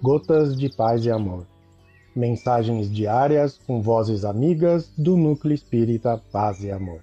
[0.00, 1.44] Gotas de Paz e Amor.
[2.14, 7.00] Mensagens diárias com vozes amigas do Núcleo Espírita Paz e Amor.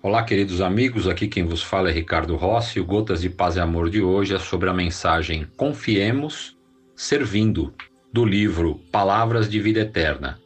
[0.00, 2.78] Olá, queridos amigos, aqui quem vos fala é Ricardo Rossi.
[2.78, 6.56] O Gotas de Paz e Amor de hoje é sobre a mensagem Confiemos
[6.94, 7.74] Servindo,
[8.12, 10.38] do livro Palavras de Vida Eterna,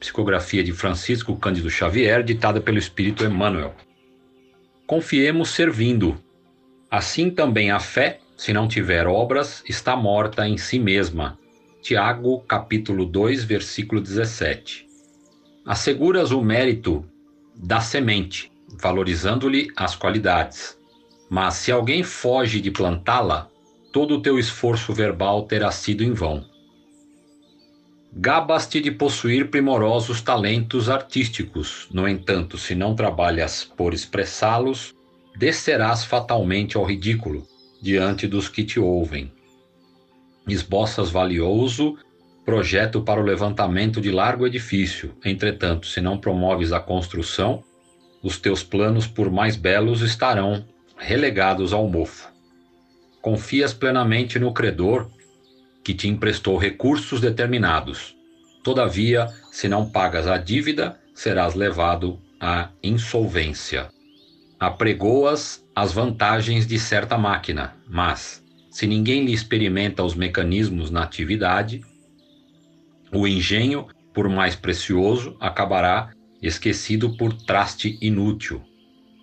[0.00, 3.74] psicografia de Francisco Cândido Xavier, ditada pelo Espírito Emmanuel.
[4.86, 6.20] Confiemos servindo.
[6.90, 11.38] Assim também a fé, se não tiver obras, está morta em si mesma.
[11.80, 14.86] Tiago, capítulo 2, versículo 17.
[15.64, 17.04] Asseguras o mérito
[17.54, 20.78] da semente valorizando-lhe as qualidades.
[21.28, 23.48] Mas se alguém foge de plantá-la,
[23.92, 26.44] todo o teu esforço verbal terá sido em vão.
[28.12, 34.92] Gabas-te de possuir primorosos talentos artísticos, no entanto, se não trabalhas por expressá-los,
[35.36, 37.46] descerás fatalmente ao ridículo
[37.80, 39.32] diante dos que te ouvem.
[40.48, 41.96] Esboças valioso
[42.44, 47.62] projeto para o levantamento de largo edifício, entretanto, se não promoves a construção,
[48.22, 52.28] os teus planos, por mais belos, estarão relegados ao mofo.
[53.22, 55.08] Confias plenamente no credor
[55.82, 58.16] que te emprestou recursos determinados.
[58.62, 63.88] Todavia, se não pagas a dívida, serás levado à insolvência.
[64.58, 71.80] Apregoas as vantagens de certa máquina, mas, se ninguém lhe experimenta os mecanismos na atividade,
[73.12, 78.62] o engenho, por mais precioso, acabará esquecido por traste inútil.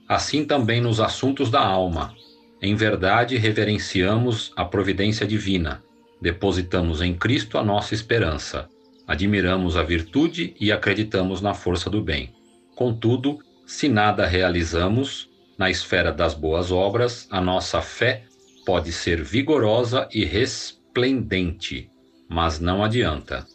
[0.07, 2.13] Assim também nos assuntos da alma.
[2.61, 5.83] Em verdade, reverenciamos a providência divina,
[6.21, 8.67] depositamos em Cristo a nossa esperança,
[9.07, 12.33] admiramos a virtude e acreditamos na força do bem.
[12.75, 18.25] Contudo, se nada realizamos, na esfera das boas obras, a nossa fé
[18.65, 21.89] pode ser vigorosa e resplendente,
[22.29, 23.45] mas não adianta.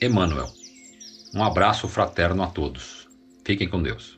[0.00, 0.48] Emmanuel.
[1.34, 3.08] Um abraço fraterno a todos.
[3.44, 4.17] Fiquem com Deus.